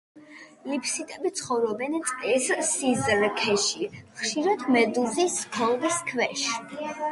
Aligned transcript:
ლიფსიტები 0.69 1.31
ცხოვრობენ 1.39 1.97
წყლის 2.13 2.47
სიზრქეში, 2.71 3.91
ხშირად 4.23 4.67
მედუზის 4.79 5.39
ქოლგის 5.59 6.03
ქვეშ. 6.11 6.51